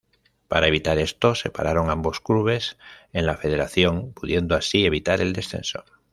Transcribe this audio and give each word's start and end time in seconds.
Para 0.47 0.65
evitar 0.65 0.97
esto, 0.97 1.35
separaron 1.35 1.91
ambos 1.91 2.21
clubes 2.21 2.75
en 3.13 3.27
la 3.27 3.37
Federación, 3.37 4.13
pudiendo 4.13 4.55
así 4.55 4.83
evitar 4.83 5.21
el 5.21 5.31
descenso. 5.31 5.85